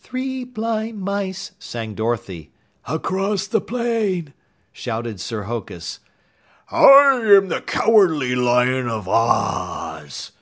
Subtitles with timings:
[0.00, 2.50] "Three blind mice!" sang Dorothy.
[2.86, 4.34] "Across the plain!"
[4.70, 6.00] shouted Sir Hokus.
[6.70, 10.32] "I am the Cowardly Lion of Oz!"